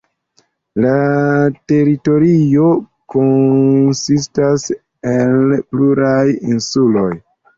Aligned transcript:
La 0.83 0.93
teritorio 1.71 2.69
konsistas 3.15 4.65
el 5.13 5.53
pluraj 5.75 6.17
insuloj. 6.55 7.07